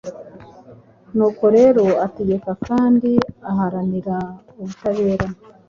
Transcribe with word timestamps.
Nuko 1.15 1.43
rero 1.57 1.83
ategeka 2.05 2.51
kandi 2.67 3.11
aharanira 3.51 4.17
ubutabera 4.59 5.27